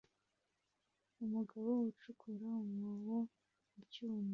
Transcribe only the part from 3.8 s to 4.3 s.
cyuma